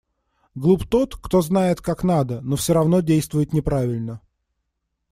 Глуп 0.55 0.87
тот, 0.87 1.15
кто 1.15 1.41
знает, 1.41 1.79
как 1.79 2.03
надо, 2.03 2.41
но 2.41 2.55
всё 2.55 2.73
равно 2.73 3.01
действует 3.01 3.53
неправильно. 3.53 4.19